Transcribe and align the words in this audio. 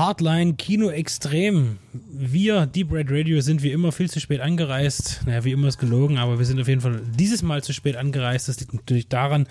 Hardline 0.00 0.54
Kino 0.54 0.88
Extrem. 0.88 1.78
Wir, 1.92 2.64
Deep 2.64 2.90
Red 2.90 3.08
Radio, 3.10 3.42
sind 3.42 3.62
wie 3.62 3.70
immer 3.70 3.92
viel 3.92 4.08
zu 4.08 4.18
spät 4.18 4.40
angereist. 4.40 5.20
Naja, 5.26 5.44
wie 5.44 5.52
immer 5.52 5.68
ist 5.68 5.76
gelogen, 5.76 6.16
aber 6.16 6.38
wir 6.38 6.46
sind 6.46 6.58
auf 6.58 6.68
jeden 6.68 6.80
Fall 6.80 7.02
dieses 7.18 7.42
Mal 7.42 7.62
zu 7.62 7.74
spät 7.74 7.96
angereist. 7.96 8.48
Das 8.48 8.58
liegt 8.60 8.72
natürlich 8.72 9.10
daran, 9.10 9.46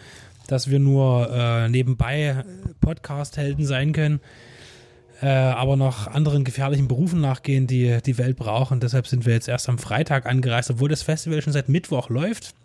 dass 0.47 0.68
wir 0.71 0.79
nur 0.79 1.29
äh, 1.32 1.70
nebenbei 1.70 2.43
Podcast-Helden 2.82 3.64
sein 3.64 3.93
können, 3.93 4.21
äh, 5.21 5.28
aber 5.28 5.78
noch 5.78 6.07
anderen 6.07 6.46
gefährlichen 6.46 6.87
Berufen 6.87 7.21
nachgehen, 7.21 7.68
die 7.68 8.00
die 8.04 8.18
Welt 8.18 8.36
brauchen. 8.36 8.79
Deshalb 8.79 9.06
sind 9.06 9.28
wir 9.28 9.34
jetzt 9.34 9.50
erst 9.50 9.70
am 9.70 9.78
Freitag 9.78 10.25
angereist, 10.25 10.71
obwohl 10.71 10.89
das 10.89 11.04
Festival 11.04 11.43
schon 11.43 11.54
seit 11.54 11.70
Mittwoch 11.70 12.09
läuft. 12.09 12.56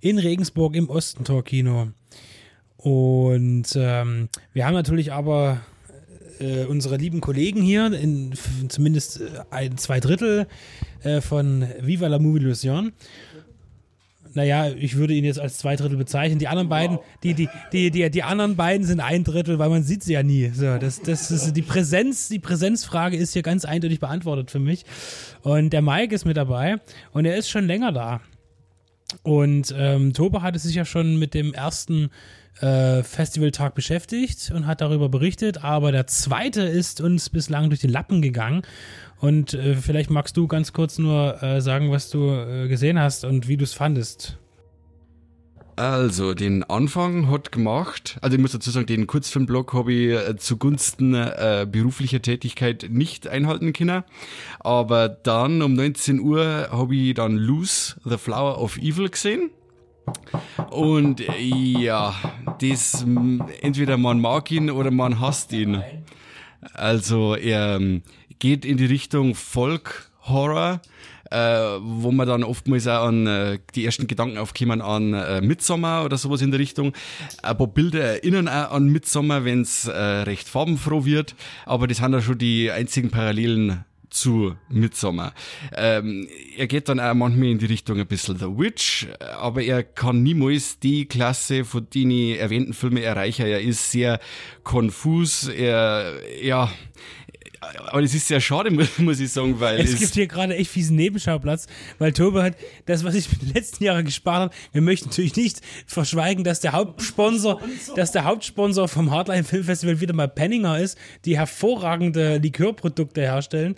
In 0.00 0.18
Regensburg 0.18 0.76
im 0.76 0.88
Ostentor-Kino. 0.88 1.88
Und 2.78 3.66
ähm, 3.76 4.30
wir 4.54 4.64
haben 4.64 4.72
natürlich 4.72 5.12
aber 5.12 5.60
äh, 6.40 6.64
unsere 6.64 6.96
lieben 6.96 7.20
Kollegen 7.20 7.62
hier, 7.62 7.86
in, 7.92 8.32
zumindest 8.68 9.20
äh, 9.20 9.24
ein, 9.50 9.76
zwei 9.78 10.00
Drittel 10.00 10.46
äh, 11.02 11.20
von 11.20 11.66
Viva 11.80 12.06
la 12.06 12.18
Movie 12.18 12.40
Illusion. 12.40 12.92
Naja, 14.34 14.68
ich 14.68 14.96
würde 14.96 15.14
ihn 15.14 15.24
jetzt 15.24 15.38
als 15.38 15.58
zwei 15.58 15.76
Drittel 15.76 15.96
bezeichnen. 15.96 16.40
Die 16.40 16.48
anderen 16.48 16.68
beiden, 16.68 16.98
die, 17.22 17.34
die, 17.34 17.48
die, 17.72 17.92
die, 17.92 18.10
die 18.10 18.22
anderen 18.24 18.56
beiden 18.56 18.84
sind 18.84 18.98
ein 18.98 19.22
Drittel, 19.22 19.60
weil 19.60 19.68
man 19.68 19.84
sieht 19.84 20.02
sie 20.02 20.14
ja 20.14 20.24
nie. 20.24 20.50
So, 20.52 20.76
das, 20.78 21.00
das 21.00 21.30
ist 21.30 21.52
die 21.52 21.62
Präsenz, 21.62 22.28
die 22.28 22.40
Präsenzfrage 22.40 23.16
ist 23.16 23.32
hier 23.32 23.42
ganz 23.42 23.64
eindeutig 23.64 24.00
beantwortet 24.00 24.50
für 24.50 24.58
mich. 24.58 24.84
Und 25.42 25.72
der 25.72 25.82
Mike 25.82 26.12
ist 26.12 26.24
mit 26.24 26.36
dabei 26.36 26.80
und 27.12 27.26
er 27.26 27.36
ist 27.36 27.48
schon 27.48 27.66
länger 27.66 27.92
da. 27.92 28.20
Und 29.24 29.74
ähm, 29.76 30.12
Tobe 30.12 30.42
hatte 30.42 30.58
sich 30.58 30.76
ja 30.76 30.84
schon 30.84 31.18
mit 31.18 31.34
dem 31.34 31.52
ersten 31.54 32.10
äh, 32.60 33.02
Festivaltag 33.02 33.74
beschäftigt 33.74 34.52
und 34.54 34.66
hat 34.66 34.80
darüber 34.80 35.08
berichtet, 35.08 35.64
aber 35.64 35.90
der 35.92 36.06
zweite 36.06 36.62
ist 36.62 37.00
uns 37.00 37.30
bislang 37.30 37.70
durch 37.70 37.80
die 37.80 37.88
Lappen 37.88 38.22
gegangen. 38.22 38.62
Und 39.20 39.54
äh, 39.54 39.74
vielleicht 39.74 40.10
magst 40.10 40.36
du 40.36 40.46
ganz 40.46 40.72
kurz 40.72 40.98
nur 40.98 41.42
äh, 41.42 41.60
sagen, 41.62 41.90
was 41.90 42.10
du 42.10 42.30
äh, 42.30 42.68
gesehen 42.68 42.98
hast 42.98 43.24
und 43.24 43.48
wie 43.48 43.56
du 43.56 43.64
es 43.64 43.72
fandest. 43.72 44.38
Also, 45.76 46.34
den 46.34 46.62
Anfang 46.64 47.30
hat 47.30 47.50
gemacht, 47.50 48.18
also 48.22 48.36
ich 48.36 48.40
muss 48.40 48.52
dazu 48.52 48.70
sagen, 48.70 48.86
den 48.86 49.06
Kurzfilmblog 49.08 49.72
habe 49.72 49.92
ich 49.92 50.12
äh, 50.12 50.36
zugunsten 50.36 51.14
äh, 51.14 51.66
beruflicher 51.68 52.22
Tätigkeit 52.22 52.86
nicht 52.90 53.26
einhalten 53.26 53.72
können. 53.72 54.04
Aber 54.60 55.08
dann 55.08 55.62
um 55.62 55.74
19 55.74 56.20
Uhr 56.20 56.68
habe 56.70 56.94
ich 56.94 57.14
dann 57.14 57.36
Loose, 57.36 57.96
The 58.04 58.18
Flower 58.18 58.60
of 58.60 58.78
Evil 58.78 59.08
gesehen. 59.08 59.50
Und 60.70 61.22
ja, 61.38 62.14
das 62.60 63.04
entweder 63.62 63.96
man 63.96 64.20
mag 64.20 64.50
ihn 64.50 64.70
oder 64.70 64.90
man 64.90 65.20
hasst 65.20 65.52
ihn. 65.52 65.82
Also 66.74 67.34
er 67.34 67.76
ähm, 67.76 68.02
geht 68.38 68.64
in 68.64 68.76
die 68.76 68.86
Richtung 68.86 69.34
Folk 69.34 70.10
Horror, 70.22 70.80
äh, 71.34 71.80
wo 71.82 72.12
man 72.12 72.28
dann 72.28 72.44
oftmals 72.44 72.86
auch 72.86 73.06
an 73.06 73.26
äh, 73.26 73.58
die 73.74 73.84
ersten 73.84 74.06
Gedanken 74.06 74.38
aufkommen 74.38 74.80
an 74.80 75.14
äh, 75.14 75.40
Midsommer 75.40 76.04
oder 76.04 76.16
sowas 76.16 76.42
in 76.42 76.50
der 76.52 76.60
Richtung. 76.60 76.92
Ein 77.42 77.56
paar 77.56 77.66
Bilder 77.66 78.00
erinnern 78.00 78.48
auch 78.48 78.70
an 78.70 78.86
Midsommer, 78.86 79.44
wenn 79.44 79.62
es 79.62 79.86
äh, 79.86 79.92
recht 79.92 80.48
farbenfroh 80.48 81.04
wird, 81.04 81.34
aber 81.66 81.86
das 81.86 81.98
sind 81.98 82.12
ja 82.12 82.20
schon 82.20 82.38
die 82.38 82.70
einzigen 82.70 83.10
Parallelen 83.10 83.84
zu 84.14 84.54
Midsommar. 84.68 85.34
Ähm, 85.74 86.28
er 86.56 86.68
geht 86.68 86.88
dann 86.88 87.00
auch 87.00 87.14
manchmal 87.14 87.48
in 87.48 87.58
die 87.58 87.66
Richtung 87.66 87.98
ein 87.98 88.06
bisschen 88.06 88.38
The 88.38 88.46
Witch, 88.46 89.08
aber 89.36 89.62
er 89.62 89.82
kann 89.82 90.22
niemals 90.22 90.78
die 90.78 91.06
Klasse 91.06 91.64
von 91.64 91.88
den 91.92 92.36
erwähnten 92.36 92.72
Filmen 92.72 93.02
erreichen. 93.02 93.44
Er 93.44 93.60
ist 93.60 93.90
sehr 93.90 94.20
konfus, 94.62 95.48
er, 95.48 96.14
ja, 96.40 96.70
aber 97.88 98.02
das 98.02 98.14
ist 98.14 98.28
sehr 98.28 98.40
schade, 98.40 98.70
muss 98.98 99.20
ich 99.20 99.32
sagen, 99.32 99.58
weil 99.60 99.80
es, 99.80 99.92
es 99.92 100.00
gibt 100.00 100.14
hier 100.14 100.26
gerade 100.26 100.56
echt 100.56 100.70
fiesen 100.70 100.96
Nebenschauplatz, 100.96 101.66
weil 101.98 102.12
Tobe 102.12 102.42
hat 102.42 102.56
das, 102.86 103.04
was 103.04 103.14
ich 103.14 103.32
in 103.40 103.46
den 103.46 103.54
letzten 103.54 103.84
Jahren 103.84 104.04
gespart 104.04 104.36
habe. 104.36 104.54
Wir 104.72 104.82
möchten 104.82 105.08
natürlich 105.08 105.36
nicht 105.36 105.60
verschweigen, 105.86 106.44
dass 106.44 106.60
der 106.60 106.72
Hauptsponsor, 106.72 107.60
dass 107.96 108.12
der 108.12 108.24
Hauptsponsor 108.24 108.88
vom 108.88 109.10
Hardline 109.10 109.44
Film 109.44 109.64
Festival 109.64 110.00
wieder 110.00 110.14
mal 110.14 110.28
Penninger 110.28 110.78
ist, 110.78 110.98
die 111.24 111.36
hervorragende 111.38 112.38
Likörprodukte 112.38 113.20
herstellen. 113.22 113.76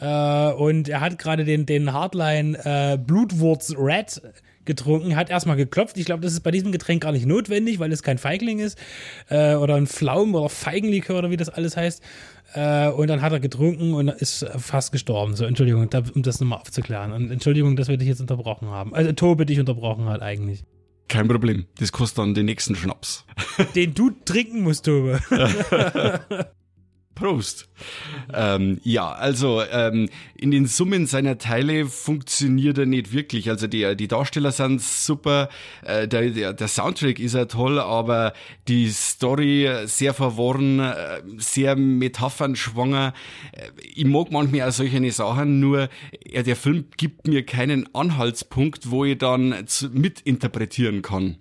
Äh, 0.00 0.52
und 0.52 0.88
er 0.88 1.00
hat 1.00 1.18
gerade 1.18 1.44
den, 1.44 1.66
den 1.66 1.92
Hardline 1.92 2.58
äh, 2.64 2.98
Blutwurz 2.98 3.74
Red 3.76 4.20
getrunken, 4.66 5.16
hat 5.16 5.30
erstmal 5.30 5.56
geklopft. 5.56 5.96
Ich 5.98 6.04
glaube, 6.04 6.22
das 6.22 6.32
ist 6.32 6.40
bei 6.40 6.50
diesem 6.50 6.72
Getränk 6.72 7.02
gar 7.02 7.12
nicht 7.12 7.26
notwendig, 7.26 7.78
weil 7.78 7.92
es 7.92 8.02
kein 8.02 8.18
Feigling 8.18 8.58
ist 8.58 8.78
äh, 9.28 9.54
oder 9.54 9.76
ein 9.76 9.86
Pflaumen- 9.86 10.34
oder 10.34 10.48
Feigenlikör 10.48 11.18
oder 11.18 11.30
wie 11.30 11.36
das 11.36 11.48
alles 11.48 11.76
heißt. 11.76 12.02
Äh, 12.54 12.88
und 12.88 13.08
dann 13.08 13.22
hat 13.22 13.32
er 13.32 13.40
getrunken 13.40 13.94
und 13.94 14.08
ist 14.08 14.46
fast 14.58 14.92
gestorben. 14.92 15.34
So, 15.34 15.44
Entschuldigung, 15.44 15.88
um 16.14 16.22
das 16.22 16.40
nochmal 16.40 16.60
aufzuklären. 16.60 17.12
Und 17.12 17.30
Entschuldigung, 17.30 17.76
dass 17.76 17.88
wir 17.88 17.96
dich 17.96 18.08
jetzt 18.08 18.20
unterbrochen 18.20 18.68
haben. 18.68 18.94
Also 18.94 19.12
Tobe 19.12 19.46
dich 19.46 19.58
unterbrochen 19.58 20.06
hat 20.06 20.22
eigentlich. 20.22 20.64
Kein 21.08 21.28
Problem. 21.28 21.66
Das 21.78 21.92
kostet 21.92 22.18
dann 22.18 22.34
den 22.34 22.46
nächsten 22.46 22.74
Schnaps. 22.74 23.24
Den 23.74 23.94
du 23.94 24.10
trinken 24.24 24.62
musst, 24.62 24.86
Tobe. 24.86 25.20
Prost. 27.16 27.66
Ähm, 28.32 28.78
ja, 28.84 29.10
also 29.10 29.62
ähm, 29.62 30.08
in 30.36 30.50
den 30.50 30.66
Summen 30.66 31.06
seiner 31.06 31.38
Teile 31.38 31.86
funktioniert 31.86 32.78
er 32.78 32.86
nicht 32.86 33.12
wirklich. 33.12 33.48
Also 33.48 33.66
die, 33.66 33.96
die 33.96 34.06
Darsteller 34.06 34.52
sind 34.52 34.82
super, 34.82 35.48
äh, 35.82 36.06
der, 36.06 36.30
der, 36.30 36.52
der 36.52 36.68
Soundtrack 36.68 37.18
ist 37.18 37.34
ja 37.34 37.46
toll, 37.46 37.80
aber 37.80 38.34
die 38.68 38.88
Story 38.90 39.68
sehr 39.86 40.12
verworren, 40.12 40.78
äh, 40.78 41.22
sehr 41.38 41.74
metaphernschwanger. 41.74 43.14
Äh, 43.52 43.70
ich 43.82 44.04
mag 44.04 44.30
manchmal 44.30 44.68
auch 44.68 44.72
solche 44.72 45.10
Sachen, 45.10 45.58
nur 45.58 45.88
äh, 46.24 46.42
der 46.42 46.56
Film 46.56 46.84
gibt 46.98 47.26
mir 47.26 47.44
keinen 47.44 47.92
Anhaltspunkt, 47.94 48.90
wo 48.90 49.06
ich 49.06 49.16
dann 49.16 49.54
mitinterpretieren 49.92 51.00
kann. 51.00 51.38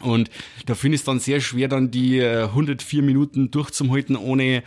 Und 0.00 0.30
da 0.66 0.74
finde 0.74 0.96
ich 0.96 1.00
es 1.00 1.04
dann 1.06 1.20
sehr 1.20 1.40
schwer, 1.40 1.68
dann 1.68 1.90
die 1.90 2.22
104 2.22 2.98
äh, 2.98 3.02
Minuten 3.02 3.50
durchzuhalten, 3.50 4.16
ohne 4.16 4.62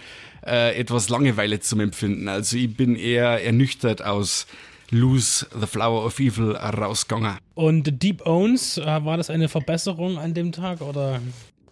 äh, 0.46 0.76
etwas 0.78 1.10
Langeweile 1.10 1.60
zu 1.60 1.80
empfinden. 1.80 2.28
Also 2.28 2.58
ich 2.58 2.76
bin 2.76 2.96
eher 2.96 3.44
ernüchtert 3.44 4.04
aus 4.04 4.48
Lose 4.92 5.46
the 5.60 5.68
Flower 5.68 6.06
of 6.06 6.20
Evil 6.20 6.56
rausgegangen. 6.56 7.38
Und 7.54 8.02
Deep 8.02 8.26
Owns, 8.26 8.78
äh, 8.78 8.86
war 8.86 9.18
das 9.18 9.30
eine 9.30 9.50
Verbesserung 9.50 10.18
an 10.18 10.34
dem 10.34 10.52
Tag 10.52 10.82
oder? 10.82 11.20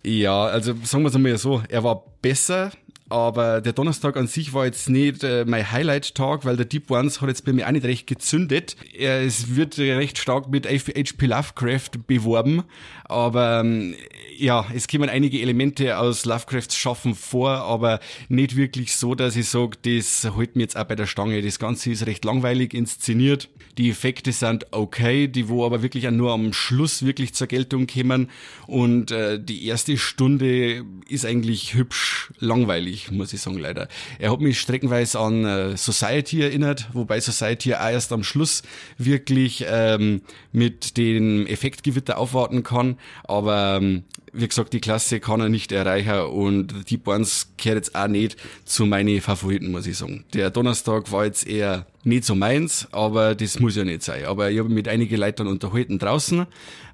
Ja, 0.04 0.46
also 0.46 0.74
sagen 0.84 1.04
wir 1.04 1.10
es 1.10 1.16
einmal 1.16 1.38
so, 1.38 1.64
er 1.68 1.84
war 1.84 2.04
besser, 2.22 2.72
aber 3.10 3.62
der 3.62 3.74
Donnerstag 3.74 4.18
an 4.18 4.28
sich 4.28 4.54
war 4.54 4.66
jetzt 4.66 4.90
nicht 4.90 5.24
äh, 5.24 5.46
mein 5.46 5.72
Highlight-Tag, 5.72 6.46
weil 6.46 6.58
der 6.58 6.66
Deep 6.66 6.92
Ones 6.92 7.22
hat 7.22 7.30
jetzt 7.30 7.46
bei 7.46 7.54
mir 7.54 7.68
auch 7.68 7.72
nicht 7.72 7.86
recht 7.86 8.08
gezündet. 8.08 8.76
Er, 8.94 9.22
es 9.22 9.56
wird 9.56 9.78
recht 9.80 10.18
stark 10.18 10.50
mit 10.50 10.66
H.P. 10.66 11.26
Lovecraft 11.26 11.92
beworben, 12.08 12.64
aber 13.06 13.62
ähm, 13.62 13.96
ja, 14.38 14.66
es 14.74 14.88
kommen 14.88 15.10
einige 15.10 15.42
Elemente 15.42 15.98
aus 15.98 16.26
Lovecrafts 16.26 16.78
Schaffen 16.78 17.16
vor, 17.16 17.50
aber 17.50 18.00
nicht 18.30 18.56
wirklich 18.56 18.96
so, 18.96 19.16
dass 19.16 19.36
ich 19.36 19.48
sage, 19.48 19.78
das 19.82 20.30
holt 20.36 20.56
mir 20.56 20.64
jetzt 20.64 20.78
auch 20.78 20.84
bei 20.84 20.96
der 20.96 21.08
Stange. 21.08 21.42
Das 21.42 21.60
Ganze 21.60 21.92
ist 21.92 22.06
recht 22.06 22.26
langweilig 22.26 22.74
inszeniert. 22.74 23.50
Die 23.78 23.90
Effekte 23.90 24.32
sind 24.32 24.66
okay, 24.72 25.28
die 25.28 25.50
wo 25.50 25.66
aber 25.66 25.82
wirklich 25.82 26.08
auch 26.08 26.12
nur 26.12 26.34
am 26.34 26.52
Schluss 26.54 27.06
wirklich 27.06 27.34
zur 27.34 27.48
Geltung 27.48 27.88
kommen. 27.88 28.30
Und 28.66 29.12
äh, 29.12 29.40
die 29.40 29.66
erste 29.66 29.98
Stunde 29.98 30.84
ist 31.08 31.26
eigentlich 31.26 31.74
hübsch 31.74 32.32
langweilig, 32.40 32.97
muss 33.12 33.34
ich 33.34 33.42
sagen, 33.42 33.58
leider. 33.58 33.88
Er 34.20 34.32
hat 34.32 34.42
mich 34.42 34.60
streckenweise 34.60 35.20
an 35.20 35.46
äh, 35.46 35.78
Society 35.78 36.42
erinnert, 36.42 36.90
wobei 36.94 37.20
Society 37.20 37.74
auch 37.74 37.90
erst 37.90 38.12
am 38.12 38.24
Schluss 38.24 38.64
wirklich 38.98 39.66
ähm, 39.68 40.22
mit 40.52 40.98
dem 40.98 41.48
Effektgewitter 41.48 42.18
aufwarten 42.18 42.64
kann. 42.64 42.98
Aber 43.24 43.78
ähm, 43.82 44.04
wie 44.34 44.48
gesagt, 44.48 44.74
die 44.74 44.80
Klasse 44.80 45.20
kann 45.20 45.42
er 45.42 45.50
nicht 45.50 45.72
erreichen 45.72 46.22
und 46.22 46.90
die 46.90 46.98
Borns 46.98 47.54
gehört 47.58 47.78
jetzt 47.78 47.96
auch 47.96 48.08
nicht 48.08 48.38
zu 48.66 48.86
meinen 48.86 49.22
Favoriten, 49.22 49.72
muss 49.72 49.88
ich 49.88 49.98
sagen. 49.98 50.26
Der 50.34 50.50
Donnerstag 50.50 51.12
war 51.12 51.26
jetzt 51.26 51.48
eher 51.48 51.86
nicht 52.04 52.24
so 52.24 52.36
meins, 52.36 52.88
aber 52.92 53.36
das 53.36 53.60
muss 53.60 53.76
ja 53.76 53.84
nicht 53.84 54.04
sein. 54.04 54.26
Aber 54.26 54.50
ich 54.50 54.60
habe 54.60 54.70
mit 54.70 54.88
einigen 54.88 55.18
Leuten 55.18 55.48
unterhalten 55.48 56.00
draußen 56.00 56.46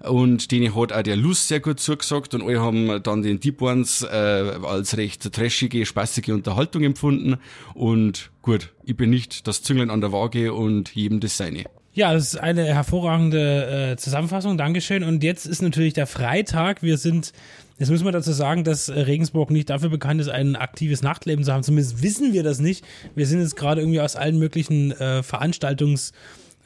und 0.02 0.52
denen 0.52 0.76
hat 0.76 0.92
auch 0.92 1.04
der 1.04 1.16
Lust 1.16 1.48
sehr 1.48 1.60
gut 1.60 1.80
zugesagt 1.80 2.34
und 2.34 2.42
alle 2.44 2.62
haben 2.62 3.02
dann 3.04 3.22
den 3.22 3.40
Deep 3.40 3.62
Ones 3.62 4.04
äh, 4.04 4.54
als 4.64 4.98
recht 4.98 5.32
trashige, 5.32 5.86
spaßige 5.86 6.30
Unterhaltung 6.30 6.84
empfunden 6.84 7.38
und 7.74 8.32
gut, 8.42 8.74
ich 8.86 8.98
bin 8.98 9.10
nicht 9.10 9.48
das 9.48 9.62
Züngeln 9.62 9.90
an 9.90 10.02
der 10.02 10.12
Waage 10.12 10.54
und 10.54 10.90
jedem 10.96 11.20
das 11.20 11.38
seine. 11.38 11.66
Ja, 11.95 12.12
das 12.12 12.34
ist 12.34 12.38
eine 12.38 12.66
hervorragende 12.66 13.92
äh, 13.92 13.98
Zusammenfassung. 13.98 14.57
Dankeschön. 14.57 15.04
Und 15.04 15.24
jetzt 15.24 15.45
ist 15.45 15.62
natürlich 15.62 15.94
der 15.94 16.07
Freitag. 16.07 16.81
Wir 16.81 16.98
sind, 16.98 17.34
jetzt 17.78 17.92
müssen 17.92 18.06
wir 18.06 18.12
dazu 18.12 18.31
sagen, 18.31 18.63
dass 18.63 18.90
Regensburg 18.90 19.51
nicht 19.51 19.69
dafür 19.69 19.90
bekannt 19.90 20.19
ist, 20.19 20.30
ein 20.30 20.56
aktives 20.56 21.04
Nachtleben 21.04 21.45
zu 21.45 21.54
haben. 21.54 21.62
Zumindest 21.62 22.01
wissen 22.01 22.34
wir 22.34 22.42
das 22.42 22.60
nicht. 22.60 22.84
Wir 23.13 23.28
sind 23.28 23.42
jetzt 23.42 23.56
gerade 23.56 23.81
irgendwie 23.81 24.01
aus 24.01 24.16
allen 24.16 24.40
möglichen 24.40 24.92
äh, 24.92 25.22
Veranstaltungs- 25.22 26.13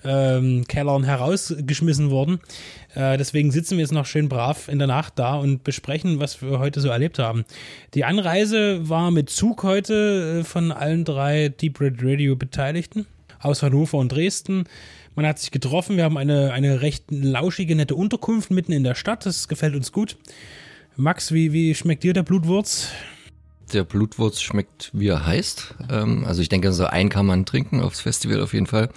ähm, 0.03 0.63
herausgeschmissen 0.69 2.09
worden. 2.11 2.39
Äh, 2.93 3.17
deswegen 3.17 3.51
sitzen 3.51 3.77
wir 3.77 3.81
jetzt 3.81 3.91
noch 3.91 4.05
schön 4.05 4.29
brav 4.29 4.69
in 4.69 4.77
der 4.77 4.87
Nacht 4.87 5.13
da 5.17 5.35
und 5.35 5.63
besprechen, 5.63 6.19
was 6.19 6.41
wir 6.41 6.59
heute 6.59 6.79
so 6.79 6.89
erlebt 6.89 7.19
haben. 7.19 7.45
Die 7.95 8.05
Anreise 8.05 8.87
war 8.87 9.11
mit 9.11 9.29
Zug 9.29 9.63
heute 9.63 10.39
äh, 10.39 10.43
von 10.45 10.71
allen 10.71 11.03
drei 11.03 11.49
Deep 11.49 11.81
Red 11.81 11.95
Radio 12.01 12.35
Beteiligten 12.35 13.07
aus 13.39 13.63
Hannover 13.63 13.97
und 13.97 14.11
Dresden. 14.11 14.65
Man 15.17 15.25
hat 15.25 15.39
sich 15.39 15.49
getroffen. 15.49 15.97
Wir 15.97 16.03
haben 16.03 16.15
eine, 16.15 16.53
eine 16.53 16.81
recht 16.81 17.05
lauschige, 17.09 17.75
nette 17.75 17.95
Unterkunft 17.95 18.51
mitten 18.51 18.71
in 18.71 18.83
der 18.83 18.93
Stadt. 18.93 19.25
Das 19.25 19.47
gefällt 19.47 19.73
uns 19.73 19.91
gut. 19.91 20.15
Max, 20.95 21.31
wie, 21.31 21.53
wie 21.53 21.73
schmeckt 21.73 22.03
dir 22.03 22.13
der 22.13 22.21
Blutwurz? 22.21 22.89
Der 23.73 23.83
Blutwurz 23.83 24.39
schmeckt, 24.41 24.91
wie 24.93 25.07
er 25.07 25.25
heißt. 25.25 25.73
Ähm, 25.89 26.23
also 26.23 26.43
ich 26.43 26.49
denke, 26.49 26.71
so 26.71 26.85
ein 26.85 27.09
kann 27.09 27.25
man 27.25 27.47
trinken 27.47 27.81
aufs 27.81 27.99
Festival 27.99 28.43
auf 28.43 28.53
jeden 28.53 28.67
Fall. 28.67 28.89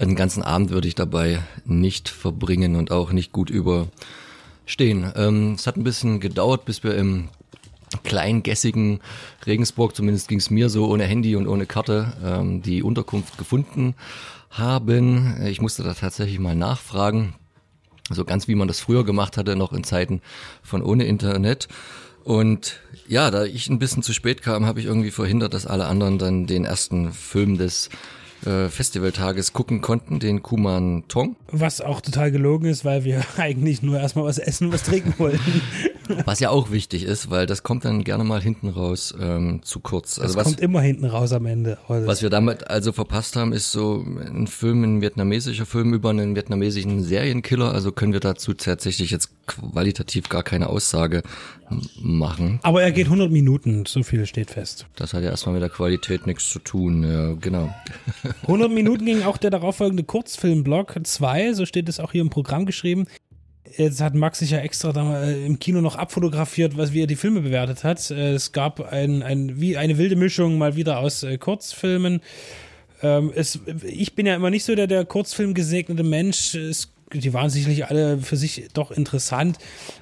Den 0.00 0.16
ganzen 0.16 0.42
Abend 0.42 0.70
würde 0.70 0.88
ich 0.88 0.94
dabei 0.94 1.42
nicht 1.66 2.08
verbringen 2.08 2.74
und 2.74 2.90
auch 2.90 3.12
nicht 3.12 3.32
gut 3.32 3.50
überstehen. 3.50 5.12
Ähm, 5.16 5.52
es 5.52 5.66
hat 5.66 5.76
ein 5.76 5.84
bisschen 5.84 6.18
gedauert, 6.18 6.64
bis 6.64 6.82
wir 6.82 6.96
im 6.96 7.28
kleingässigen 8.02 9.00
Regensburg, 9.46 9.94
zumindest 9.94 10.28
ging 10.28 10.38
es 10.38 10.50
mir 10.50 10.68
so, 10.68 10.88
ohne 10.88 11.04
Handy 11.04 11.36
und 11.36 11.46
ohne 11.46 11.66
Karte, 11.66 12.12
ähm, 12.24 12.62
die 12.62 12.82
Unterkunft 12.82 13.38
gefunden 13.38 13.94
haben. 14.50 15.42
Ich 15.44 15.60
musste 15.60 15.82
da 15.82 15.94
tatsächlich 15.94 16.38
mal 16.38 16.54
nachfragen, 16.54 17.34
so 18.10 18.24
ganz 18.24 18.48
wie 18.48 18.54
man 18.54 18.68
das 18.68 18.80
früher 18.80 19.04
gemacht 19.04 19.36
hatte, 19.36 19.56
noch 19.56 19.72
in 19.72 19.84
Zeiten 19.84 20.20
von 20.62 20.82
ohne 20.82 21.04
Internet. 21.04 21.68
Und 22.24 22.80
ja, 23.06 23.30
da 23.30 23.44
ich 23.44 23.68
ein 23.68 23.78
bisschen 23.78 24.02
zu 24.02 24.12
spät 24.12 24.42
kam, 24.42 24.66
habe 24.66 24.80
ich 24.80 24.86
irgendwie 24.86 25.12
verhindert, 25.12 25.54
dass 25.54 25.66
alle 25.66 25.86
anderen 25.86 26.18
dann 26.18 26.46
den 26.46 26.64
ersten 26.64 27.12
Film 27.12 27.56
des 27.56 27.88
äh, 28.44 28.68
Festivaltages 28.68 29.52
gucken 29.52 29.80
konnten, 29.80 30.18
den 30.18 30.42
Kuman 30.42 31.04
Tong. 31.08 31.36
Was 31.50 31.80
auch 31.80 32.00
total 32.00 32.30
gelogen 32.32 32.68
ist, 32.68 32.84
weil 32.84 33.04
wir 33.04 33.24
eigentlich 33.36 33.82
nur 33.82 33.98
erstmal 33.98 34.24
was 34.24 34.38
essen, 34.38 34.72
was 34.72 34.82
trinken 34.82 35.14
wollten. 35.18 35.62
Was 36.24 36.40
ja 36.40 36.50
auch 36.50 36.70
wichtig 36.70 37.04
ist, 37.04 37.30
weil 37.30 37.46
das 37.46 37.62
kommt 37.62 37.84
dann 37.84 38.04
gerne 38.04 38.24
mal 38.24 38.40
hinten 38.40 38.68
raus 38.68 39.14
ähm, 39.20 39.60
zu 39.62 39.80
kurz. 39.80 40.18
Also 40.18 40.34
das 40.34 40.36
was, 40.36 40.44
kommt 40.44 40.60
immer 40.60 40.80
hinten 40.80 41.06
raus 41.06 41.32
am 41.32 41.46
Ende. 41.46 41.78
Also 41.88 42.06
was 42.06 42.22
wir 42.22 42.30
damit 42.30 42.68
also 42.68 42.92
verpasst 42.92 43.36
haben, 43.36 43.52
ist 43.52 43.72
so 43.72 44.04
ein 44.04 44.46
Film, 44.46 44.82
ein 44.84 45.00
vietnamesischer 45.00 45.66
Film 45.66 45.94
über 45.94 46.10
einen 46.10 46.34
vietnamesischen 46.36 47.02
Serienkiller. 47.02 47.72
Also 47.72 47.92
können 47.92 48.12
wir 48.12 48.20
dazu 48.20 48.54
tatsächlich 48.54 49.10
jetzt 49.10 49.30
qualitativ 49.46 50.28
gar 50.28 50.42
keine 50.42 50.68
Aussage 50.68 51.22
machen. 52.00 52.60
Aber 52.62 52.82
er 52.82 52.92
geht 52.92 53.06
100 53.06 53.30
Minuten, 53.30 53.84
so 53.86 54.02
viel 54.02 54.26
steht 54.26 54.50
fest. 54.50 54.86
Das 54.96 55.14
hat 55.14 55.22
ja 55.22 55.30
erstmal 55.30 55.54
mit 55.54 55.62
der 55.62 55.70
Qualität 55.70 56.26
nichts 56.26 56.50
zu 56.50 56.58
tun, 56.58 57.02
ja, 57.02 57.34
genau. 57.34 57.74
100 58.42 58.70
Minuten 58.72 59.04
ging 59.04 59.22
auch 59.22 59.36
der 59.36 59.50
darauffolgende 59.50 60.04
Kurzfilmblock 60.04 60.98
2, 61.02 61.54
so 61.54 61.66
steht 61.66 61.88
es 61.88 62.00
auch 62.00 62.12
hier 62.12 62.20
im 62.20 62.30
Programm 62.30 62.66
geschrieben. 62.66 63.06
Jetzt 63.76 64.00
hat 64.00 64.14
Max 64.14 64.38
sich 64.38 64.50
ja 64.50 64.58
extra 64.58 64.90
äh, 65.22 65.44
im 65.44 65.58
Kino 65.58 65.80
noch 65.80 65.96
abfotografiert, 65.96 66.76
was 66.76 66.92
wie 66.92 67.02
er 67.02 67.06
die 67.06 67.16
Filme 67.16 67.40
bewertet 67.40 67.84
hat. 67.84 68.10
Äh, 68.10 68.32
es 68.32 68.52
gab 68.52 68.80
ein, 68.92 69.22
ein, 69.22 69.60
wie 69.60 69.76
eine 69.76 69.98
wilde 69.98 70.16
Mischung 70.16 70.58
mal 70.58 70.76
wieder 70.76 70.98
aus 70.98 71.22
äh, 71.22 71.38
Kurzfilmen. 71.38 72.20
Ähm, 73.02 73.32
es, 73.34 73.60
ich 73.84 74.14
bin 74.14 74.26
ja 74.26 74.34
immer 74.34 74.50
nicht 74.50 74.64
so 74.64 74.74
der, 74.74 74.86
der 74.86 75.04
Kurzfilm 75.04 75.54
gesegnete 75.54 76.02
Mensch. 76.02 76.54
Es 76.54 76.92
die 77.12 77.32
waren 77.32 77.50
sicherlich 77.50 77.86
alle 77.86 78.18
für 78.18 78.36
sich 78.36 78.68
doch 78.72 78.90
interessant, 78.90 79.58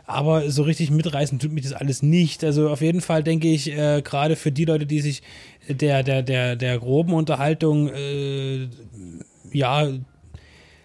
aber 0.06 0.50
so 0.50 0.62
richtig 0.62 0.90
mitreißen 0.90 1.38
tut 1.38 1.52
mich 1.52 1.64
das 1.64 1.74
alles 1.74 2.02
nicht. 2.02 2.42
Also 2.44 2.70
auf 2.70 2.80
jeden 2.80 3.00
Fall 3.00 3.22
denke 3.22 3.48
ich, 3.48 3.70
äh, 3.70 4.00
gerade 4.02 4.36
für 4.36 4.50
die 4.50 4.64
Leute, 4.64 4.86
die 4.86 5.00
sich 5.00 5.22
der, 5.68 6.02
der, 6.02 6.22
der, 6.22 6.56
der 6.56 6.78
groben 6.78 7.12
Unterhaltung 7.12 7.88
äh, 7.88 8.68
ja 9.52 9.88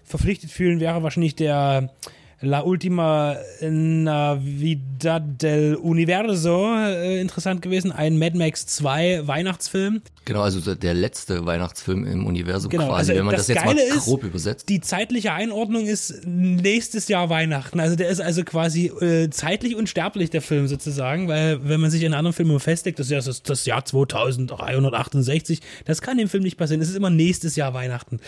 verpflichtet 0.04 0.52
fühlen, 0.52 0.80
wäre 0.80 1.04
wahrscheinlich 1.04 1.36
der 1.36 1.94
La 2.42 2.62
Ultima 2.64 3.36
Navidad 3.62 5.42
del 5.42 5.76
Universo 5.76 6.74
äh, 6.74 7.20
interessant 7.20 7.62
gewesen. 7.62 7.92
Ein 7.92 8.18
Mad 8.18 8.38
Max 8.38 8.66
2 8.66 9.28
Weihnachtsfilm. 9.28 10.02
Genau, 10.24 10.42
also 10.42 10.74
der 10.74 10.94
letzte 10.94 11.46
Weihnachtsfilm 11.46 12.06
im 12.06 12.26
Universum 12.26 12.70
genau, 12.70 12.88
quasi, 12.88 13.12
also 13.12 13.16
wenn 13.16 13.26
man 13.26 13.36
das, 13.36 13.48
das 13.48 13.56
jetzt 13.56 13.66
Geile 13.66 13.90
mal 13.90 13.98
grob 13.98 14.24
ist, 14.24 14.30
übersetzt. 14.30 14.70
Die 14.70 14.80
zeitliche 14.80 15.34
Einordnung 15.34 15.86
ist 15.86 16.22
nächstes 16.26 17.10
Jahr 17.10 17.30
Weihnachten. 17.30 17.80
Also 17.82 17.98
der 17.98 18.08
ist 18.08 18.22
also 18.22 18.44
quasi 18.46 18.86
äh, 18.88 19.30
zeitlich 19.32 19.76
unsterblich, 19.76 20.30
der 20.30 20.42
Film 20.42 20.68
sozusagen, 20.68 21.28
weil 21.28 21.68
wenn 21.68 21.82
man 21.82 21.92
sich 21.92 22.04
in 22.04 22.14
anderen 22.14 22.34
Filmen 22.34 22.58
festlegt, 22.62 23.00
das 23.00 23.12
ist 23.12 23.50
das 23.50 23.66
Jahr 23.66 23.84
2368, 23.84 25.60
das 25.84 26.02
kann 26.02 26.18
dem 26.18 26.30
Film 26.30 26.44
nicht 26.44 26.58
passieren. 26.58 26.82
Es 26.82 26.90
ist 26.90 26.96
immer 26.96 27.10
nächstes 27.10 27.58
Jahr 27.58 27.74
Weihnachten, 27.74 28.22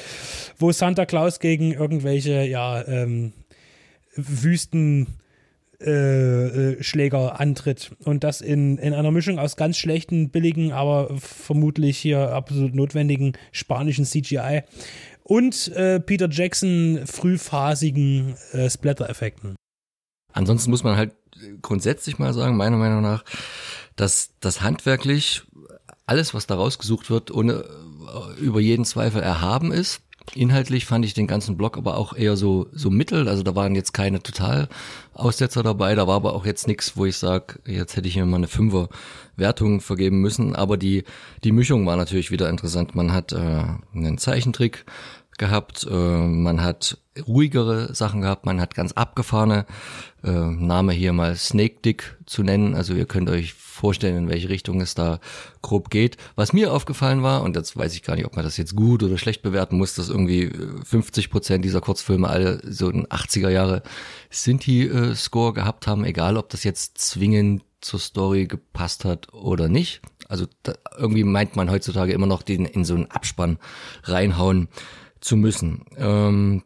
wo 0.57 0.73
Santa 0.73 1.05
Claus 1.05 1.39
gegen 1.39 1.71
irgendwelche, 1.71 2.43
ja, 2.43 2.85
ähm, 2.87 3.31
Wüstenschläger 4.15 5.17
äh, 5.79 7.27
äh, 7.27 7.31
antritt. 7.31 7.91
Und 8.03 8.23
das 8.23 8.41
in, 8.41 8.77
in 8.77 8.93
einer 8.93 9.11
Mischung 9.11 9.39
aus 9.39 9.55
ganz 9.55 9.77
schlechten, 9.77 10.29
billigen, 10.29 10.71
aber 10.71 11.15
vermutlich 11.17 11.97
hier 11.97 12.33
absolut 12.33 12.75
notwendigen 12.75 13.33
spanischen 13.51 14.05
CGI 14.05 14.63
und 15.23 15.69
äh, 15.69 15.99
Peter 15.99 16.27
Jackson 16.29 17.01
frühphasigen 17.05 18.35
äh, 18.51 18.69
Splatter-Effekten. 18.69 19.55
Ansonsten 20.33 20.71
muss 20.71 20.83
man 20.83 20.97
halt 20.97 21.13
grundsätzlich 21.61 22.19
mal 22.19 22.33
sagen, 22.33 22.57
meiner 22.57 22.77
Meinung 22.77 23.01
nach, 23.01 23.23
dass 23.95 24.31
das 24.39 24.61
handwerklich 24.61 25.43
alles, 26.05 26.33
was 26.33 26.47
da 26.47 26.55
rausgesucht 26.55 27.09
wird, 27.09 27.31
ohne 27.31 27.63
äh, 27.63 28.39
über 28.41 28.59
jeden 28.59 28.85
Zweifel 28.85 29.21
erhaben 29.21 29.71
ist. 29.71 30.01
Inhaltlich 30.33 30.85
fand 30.85 31.03
ich 31.03 31.13
den 31.13 31.27
ganzen 31.27 31.57
Blog 31.57 31.77
aber 31.77 31.97
auch 31.97 32.15
eher 32.15 32.37
so, 32.37 32.67
so 32.71 32.89
mittel. 32.89 33.27
Also 33.27 33.43
da 33.43 33.55
waren 33.55 33.75
jetzt 33.75 33.93
keine 33.93 34.23
Totalaussetzer 34.23 35.63
dabei. 35.63 35.95
Da 35.95 36.07
war 36.07 36.15
aber 36.15 36.33
auch 36.35 36.45
jetzt 36.45 36.67
nichts, 36.67 36.95
wo 36.95 37.05
ich 37.05 37.17
sage, 37.17 37.59
jetzt 37.65 37.97
hätte 37.97 38.07
ich 38.07 38.15
mir 38.15 38.25
mal 38.25 38.37
eine 38.37 38.47
Fünfer 38.47 38.87
Wertung 39.35 39.81
vergeben 39.81 40.21
müssen. 40.21 40.55
Aber 40.55 40.77
die, 40.77 41.03
die 41.43 41.51
Mischung 41.51 41.85
war 41.85 41.97
natürlich 41.97 42.31
wieder 42.31 42.49
interessant. 42.49 42.95
Man 42.95 43.11
hat 43.11 43.33
äh, 43.33 43.63
einen 43.93 44.17
Zeichentrick 44.17 44.85
gehabt, 45.37 45.87
äh, 45.89 45.93
man 45.93 46.61
hat 46.61 46.97
ruhigere 47.27 47.93
Sachen 47.93 48.21
gehabt, 48.21 48.45
man 48.45 48.61
hat 48.61 48.75
ganz 48.75 48.93
abgefahrene, 48.93 49.65
äh, 50.23 50.29
Name 50.31 50.93
hier 50.93 51.13
mal 51.13 51.35
Snake 51.35 51.81
Dick 51.83 52.17
zu 52.25 52.43
nennen. 52.43 52.73
Also 52.73 52.93
ihr 52.93 53.05
könnt 53.05 53.29
euch 53.29 53.53
vorstellen, 53.53 54.17
in 54.17 54.29
welche 54.29 54.49
Richtung 54.49 54.79
es 54.81 54.95
da 54.95 55.19
grob 55.61 55.89
geht. 55.89 56.17
Was 56.35 56.53
mir 56.53 56.71
aufgefallen 56.71 57.23
war, 57.23 57.41
und 57.41 57.55
jetzt 57.55 57.75
weiß 57.75 57.95
ich 57.95 58.03
gar 58.03 58.15
nicht, 58.15 58.25
ob 58.25 58.35
man 58.35 58.45
das 58.45 58.57
jetzt 58.57 58.75
gut 58.75 59.03
oder 59.03 59.17
schlecht 59.17 59.41
bewerten 59.41 59.77
muss, 59.77 59.95
dass 59.95 60.09
irgendwie 60.09 60.51
50 60.85 61.25
äh, 61.25 61.27
Prozent 61.29 61.65
dieser 61.65 61.81
Kurzfilme 61.81 62.29
alle 62.29 62.61
so 62.63 62.89
in 62.89 63.07
80er 63.07 63.49
Jahre 63.49 63.83
Sinti-Score 64.29 65.51
äh, 65.51 65.53
gehabt 65.53 65.87
haben, 65.87 66.05
egal 66.05 66.37
ob 66.37 66.49
das 66.49 66.63
jetzt 66.63 66.97
zwingend 66.97 67.63
zur 67.81 67.99
Story 67.99 68.45
gepasst 68.45 69.05
hat 69.05 69.33
oder 69.33 69.67
nicht. 69.67 70.01
Also 70.29 70.45
da, 70.63 70.73
irgendwie 70.97 71.23
meint 71.23 71.55
man 71.55 71.69
heutzutage 71.69 72.13
immer 72.13 72.27
noch, 72.27 72.43
den 72.43 72.65
in 72.65 72.85
so 72.85 72.93
einen 72.93 73.11
Abspann 73.11 73.57
reinhauen 74.03 74.69
zu 75.21 75.37
müssen. 75.37 75.85
Ähm, 75.97 76.63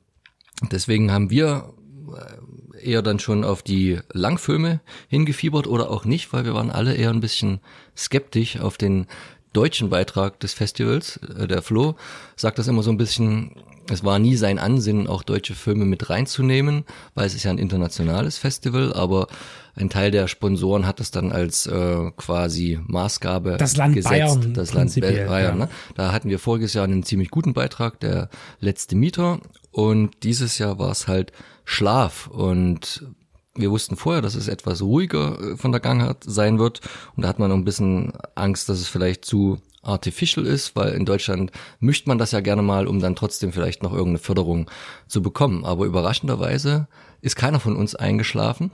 deswegen 0.72 1.12
haben 1.12 1.30
wir 1.30 1.74
äh, 2.16 2.90
eher 2.90 3.02
dann 3.02 3.20
schon 3.20 3.44
auf 3.44 3.62
die 3.62 4.00
Langfilme 4.12 4.82
hingefiebert 5.08 5.68
oder 5.68 5.92
auch 5.92 6.06
nicht, 6.06 6.34
weil 6.34 6.46
wir 6.46 6.54
waren 6.54 6.72
alle 6.72 6.96
eher 6.96 7.10
ein 7.10 7.22
bisschen 7.22 7.60
skeptisch 7.96 8.60
auf 8.60 8.78
den 8.78 9.08
deutschen 9.54 9.90
Beitrag 9.90 10.40
des 10.40 10.54
Festivals. 10.54 11.18
Äh, 11.18 11.48
der 11.48 11.62
Flo 11.62 11.96
sagt 12.36 12.60
das 12.60 12.68
immer 12.68 12.84
so 12.84 12.92
ein 12.92 12.98
bisschen, 12.98 13.52
es 13.89 14.04
war 14.04 14.20
nie 14.20 14.36
sein 14.36 14.60
Ansinnen, 14.60 15.08
auch 15.08 15.24
deutsche 15.24 15.54
Filme 15.56 15.86
mit 15.86 16.10
reinzunehmen, 16.10 16.86
weil 17.13 17.27
es 17.27 17.36
ist 17.36 17.44
ja 17.44 17.51
ein 17.51 17.58
internationales 17.58 18.38
Festival, 18.38 18.94
aber 18.94 19.27
ein 19.75 19.89
Teil 19.89 20.12
der 20.12 20.27
Sponsoren 20.27 20.88
hat 20.88 21.00
das 21.00 21.12
dann 21.12 21.32
als 21.32 21.68
äh, 21.68 22.12
quasi 22.18 22.80
Maßgabe 22.86 23.58
das 23.58 23.75
Land 23.75 23.96
gesetzt. 23.96 24.12
Bayern 24.12 24.54
das 24.54 24.74
Land 24.74 25.00
Bayern. 25.00 25.58
Ne? 25.58 25.70
Da 25.96 26.12
hatten 26.12 26.30
wir 26.30 26.39
voriges 26.39 26.74
Jahr 26.74 26.86
einen 26.86 27.04
ziemlich 27.04 27.30
guten 27.30 27.54
Beitrag, 27.54 28.00
der 28.00 28.30
letzte 28.60 28.96
Mieter. 28.96 29.39
Und 29.72 30.24
dieses 30.24 30.58
Jahr 30.58 30.80
war 30.80 30.92
es 30.92 31.08
halt 31.08 31.34
Schlaf. 31.65 32.27
Und 32.27 33.06
wir 33.54 33.72
wussten 33.72 33.98
vorher, 33.98 34.22
dass 34.22 34.36
es 34.36 34.48
etwas 34.48 34.82
ruhiger 34.82 35.39
äh, 35.39 35.58
von 35.58 35.72
der 35.72 35.82
Gangart 35.82 36.24
sein 36.25 36.58
wird. 36.58 36.82
Und 37.15 37.24
da 37.24 37.27
hat 37.27 37.39
man 37.39 37.50
noch 37.50 37.58
ein 37.58 37.65
bisschen 37.65 38.13
Angst, 38.36 38.70
dass 38.70 38.80
es 38.80 38.88
vielleicht 38.88 39.25
zu 39.25 39.60
artificial 39.86 40.46
ist, 40.46 40.75
weil 40.75 40.94
in 40.94 41.06
Deutschland 41.06 41.51
mischt 41.80 42.08
man 42.08 42.18
das 42.18 42.32
ja 42.32 42.39
gerne 42.39 42.62
mal, 42.62 42.88
um 42.88 43.00
dann 43.00 43.15
trotzdem 43.15 43.51
vielleicht 43.51 43.84
noch 43.84 43.92
irgendeine 43.92 44.20
Förderung 44.20 44.70
zu 45.08 45.22
bekommen. 45.22 45.65
Aber 45.65 45.86
überraschenderweise 45.86 46.88
ist 47.22 47.36
keiner 47.36 47.60
von 47.60 47.75
uns 47.75 47.96
eingeschlafen, 47.96 48.72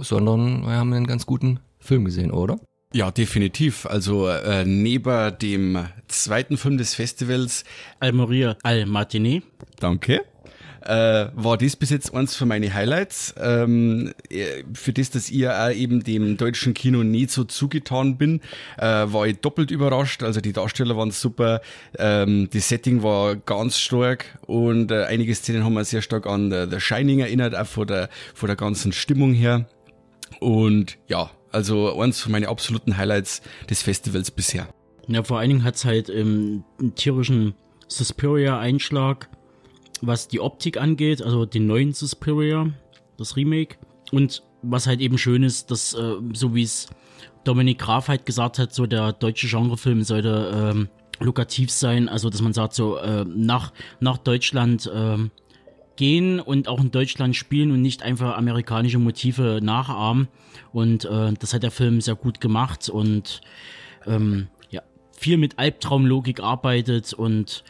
sondern 0.00 0.62
wir 0.62 0.72
haben 0.72 0.92
einen 0.92 1.06
ganz 1.06 1.26
guten 1.26 1.60
Film 1.78 2.04
gesehen, 2.04 2.30
oder? 2.30 2.58
Ja, 2.92 3.10
definitiv. 3.10 3.84
Also 3.84 4.28
äh, 4.28 4.64
neben 4.64 5.38
dem 5.38 5.86
zweiten 6.08 6.56
Film 6.56 6.78
des 6.78 6.94
Festivals 6.94 7.64
Al 8.00 8.12
Morir 8.12 8.56
Al 8.62 8.86
Martini. 8.86 9.42
Danke 9.78 10.24
äh, 10.82 11.26
war 11.34 11.56
das 11.56 11.76
bis 11.76 11.90
jetzt 11.90 12.14
eins 12.14 12.36
von 12.36 12.48
meinen 12.48 12.72
Highlights. 12.72 13.34
Ähm, 13.38 14.12
äh, 14.30 14.64
für 14.72 14.92
das, 14.92 15.10
dass 15.10 15.30
ich 15.30 15.48
auch 15.48 15.70
eben 15.70 16.02
dem 16.02 16.36
deutschen 16.36 16.74
Kino 16.74 17.02
nicht 17.02 17.30
so 17.30 17.44
zugetan 17.44 18.16
bin, 18.16 18.40
äh, 18.76 18.84
war 18.84 19.26
ich 19.26 19.38
doppelt 19.38 19.70
überrascht. 19.70 20.22
Also 20.22 20.40
die 20.40 20.52
Darsteller 20.52 20.96
waren 20.96 21.10
super, 21.10 21.60
ähm, 21.98 22.48
das 22.52 22.68
Setting 22.68 23.02
war 23.02 23.36
ganz 23.36 23.78
stark 23.78 24.38
und 24.46 24.90
äh, 24.90 25.04
einige 25.04 25.34
Szenen 25.34 25.64
haben 25.64 25.74
wir 25.74 25.84
sehr 25.84 26.02
stark 26.02 26.26
an 26.26 26.52
äh, 26.52 26.68
The 26.68 26.80
Shining 26.80 27.20
erinnert, 27.20 27.54
auch 27.54 27.66
von 27.66 27.86
der, 27.86 28.08
von 28.34 28.46
der 28.46 28.56
ganzen 28.56 28.92
Stimmung 28.92 29.32
her. 29.32 29.66
Und 30.40 30.98
ja, 31.08 31.30
also 31.50 31.98
eins 32.00 32.20
von 32.20 32.32
meinen 32.32 32.46
absoluten 32.46 32.96
Highlights 32.96 33.42
des 33.68 33.82
Festivals 33.82 34.30
bisher. 34.30 34.68
Ja, 35.06 35.22
vor 35.22 35.38
allen 35.38 35.48
Dingen 35.48 35.64
hat 35.64 35.76
es 35.76 35.84
halt 35.84 36.10
ähm, 36.10 36.64
einen 36.78 36.94
tierischen 36.94 37.54
Suspiria-Einschlag, 37.88 39.28
was 40.00 40.28
die 40.28 40.40
Optik 40.40 40.76
angeht, 40.76 41.22
also 41.22 41.44
den 41.44 41.66
neuen 41.66 41.92
Suspiria, 41.92 42.70
das 43.16 43.36
Remake. 43.36 43.76
Und 44.12 44.42
was 44.62 44.86
halt 44.86 45.00
eben 45.00 45.18
schön 45.18 45.42
ist, 45.42 45.70
dass, 45.70 45.94
äh, 45.94 46.14
so 46.32 46.54
wie 46.54 46.62
es 46.62 46.88
Dominik 47.44 47.78
Graf 47.78 48.08
halt 48.08 48.26
gesagt 48.26 48.58
hat, 48.58 48.74
so 48.74 48.86
der 48.86 49.12
deutsche 49.12 49.48
Genrefilm 49.48 50.02
sollte 50.02 50.72
ähm, 50.74 50.88
lukrativ 51.20 51.70
sein, 51.70 52.08
also 52.08 52.30
dass 52.30 52.42
man 52.42 52.52
sagt, 52.52 52.74
so 52.74 52.96
äh, 52.98 53.24
nach, 53.24 53.72
nach 54.00 54.18
Deutschland 54.18 54.86
äh, 54.86 55.18
gehen 55.96 56.40
und 56.40 56.68
auch 56.68 56.80
in 56.80 56.90
Deutschland 56.90 57.36
spielen 57.36 57.72
und 57.72 57.82
nicht 57.82 58.02
einfach 58.02 58.36
amerikanische 58.36 58.98
Motive 58.98 59.60
nachahmen. 59.62 60.28
Und 60.72 61.04
äh, 61.04 61.32
das 61.38 61.54
hat 61.54 61.62
der 61.62 61.70
Film 61.70 62.00
sehr 62.00 62.14
gut 62.14 62.40
gemacht 62.40 62.88
und 62.88 63.40
ähm, 64.06 64.48
ja, 64.70 64.82
viel 65.12 65.38
mit 65.38 65.58
Albtraumlogik 65.58 66.40
arbeitet 66.40 67.12
und 67.12 67.64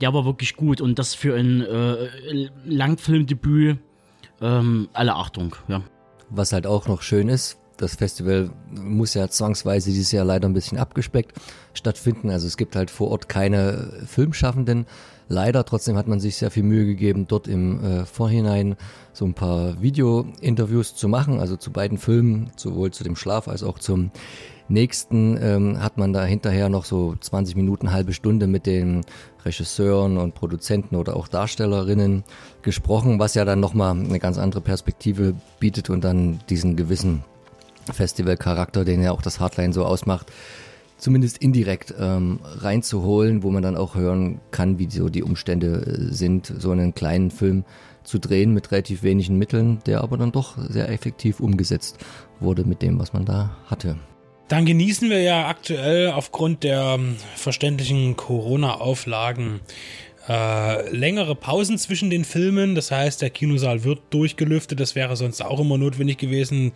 der 0.00 0.14
war 0.14 0.24
wirklich 0.24 0.56
gut 0.56 0.80
und 0.80 0.98
das 0.98 1.14
für 1.14 1.34
ein 1.36 1.62
äh, 1.62 2.08
Langfilmdebüt 2.64 3.78
ähm, 4.40 4.88
alle 4.92 5.14
Achtung, 5.14 5.54
ja. 5.68 5.82
Was 6.30 6.52
halt 6.52 6.66
auch 6.66 6.86
noch 6.86 7.02
schön 7.02 7.28
ist, 7.28 7.58
das 7.76 7.96
Festival 7.96 8.50
muss 8.70 9.14
ja 9.14 9.28
zwangsweise 9.28 9.90
dieses 9.90 10.12
Jahr 10.12 10.24
leider 10.24 10.48
ein 10.48 10.52
bisschen 10.52 10.78
abgespeckt 10.78 11.32
stattfinden. 11.72 12.30
Also 12.30 12.46
es 12.46 12.56
gibt 12.56 12.76
halt 12.76 12.90
vor 12.90 13.10
Ort 13.10 13.28
keine 13.28 14.04
Filmschaffenden. 14.06 14.86
Leider, 15.28 15.64
trotzdem 15.64 15.96
hat 15.96 16.08
man 16.08 16.20
sich 16.20 16.36
sehr 16.36 16.50
viel 16.50 16.62
Mühe 16.62 16.86
gegeben, 16.86 17.26
dort 17.26 17.48
im 17.48 17.82
äh, 17.82 18.04
Vorhinein 18.04 18.76
so 19.12 19.24
ein 19.24 19.34
paar 19.34 19.80
Video-Interviews 19.80 20.94
zu 20.94 21.08
machen, 21.08 21.40
also 21.40 21.56
zu 21.56 21.72
beiden 21.72 21.98
Filmen, 21.98 22.50
sowohl 22.56 22.90
zu 22.90 23.04
dem 23.04 23.16
Schlaf 23.16 23.48
als 23.48 23.62
auch 23.62 23.78
zum 23.78 24.10
nächsten 24.70 25.36
ähm, 25.42 25.82
hat 25.82 25.98
man 25.98 26.12
da 26.12 26.24
hinterher 26.24 26.68
noch 26.68 26.84
so 26.84 27.14
20 27.18 27.56
Minuten, 27.56 27.92
halbe 27.92 28.12
Stunde 28.12 28.46
mit 28.46 28.66
den 28.66 29.02
Regisseuren 29.44 30.16
und 30.16 30.34
Produzenten 30.34 30.96
oder 30.96 31.16
auch 31.16 31.28
Darstellerinnen 31.28 32.24
gesprochen, 32.62 33.18
was 33.18 33.34
ja 33.34 33.44
dann 33.44 33.60
nochmal 33.60 33.92
eine 33.92 34.18
ganz 34.18 34.38
andere 34.38 34.60
Perspektive 34.60 35.34
bietet 35.58 35.90
und 35.90 36.04
dann 36.04 36.40
diesen 36.48 36.76
gewissen 36.76 37.24
Festivalcharakter, 37.92 38.84
den 38.84 39.02
ja 39.02 39.12
auch 39.12 39.22
das 39.22 39.40
Hardline 39.40 39.72
so 39.72 39.84
ausmacht, 39.84 40.30
zumindest 40.98 41.38
indirekt 41.38 41.94
ähm, 41.98 42.40
reinzuholen, 42.42 43.42
wo 43.42 43.50
man 43.50 43.62
dann 43.62 43.76
auch 43.76 43.94
hören 43.94 44.40
kann, 44.50 44.78
wie 44.78 44.90
so 44.90 45.08
die 45.08 45.22
Umstände 45.22 46.10
äh, 46.10 46.14
sind, 46.14 46.52
so 46.58 46.70
einen 46.70 46.94
kleinen 46.94 47.30
Film 47.30 47.64
zu 48.04 48.18
drehen 48.18 48.52
mit 48.52 48.70
relativ 48.72 49.02
wenigen 49.02 49.36
Mitteln, 49.36 49.80
der 49.86 50.02
aber 50.02 50.16
dann 50.16 50.32
doch 50.32 50.56
sehr 50.58 50.88
effektiv 50.90 51.40
umgesetzt 51.40 51.98
wurde 52.38 52.64
mit 52.64 52.82
dem, 52.82 52.98
was 52.98 53.12
man 53.12 53.24
da 53.24 53.56
hatte. 53.66 53.96
Dann 54.50 54.64
genießen 54.64 55.08
wir 55.08 55.22
ja 55.22 55.46
aktuell 55.46 56.10
aufgrund 56.10 56.64
der 56.64 56.96
ähm, 56.98 57.16
verständlichen 57.36 58.16
Corona-Auflagen 58.16 59.60
äh, 60.28 60.90
längere 60.90 61.36
Pausen 61.36 61.78
zwischen 61.78 62.10
den 62.10 62.24
Filmen. 62.24 62.74
Das 62.74 62.90
heißt, 62.90 63.22
der 63.22 63.30
Kinosaal 63.30 63.84
wird 63.84 64.00
durchgelüftet. 64.10 64.80
Das 64.80 64.96
wäre 64.96 65.14
sonst 65.14 65.40
auch 65.40 65.60
immer 65.60 65.78
notwendig 65.78 66.18
gewesen, 66.18 66.72